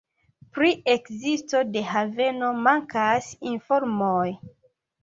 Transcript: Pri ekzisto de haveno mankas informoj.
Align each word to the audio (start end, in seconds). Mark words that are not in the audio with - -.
Pri 0.55 0.69
ekzisto 0.93 1.61
de 1.75 1.83
haveno 1.91 2.51
mankas 2.65 3.31
informoj. 3.55 4.29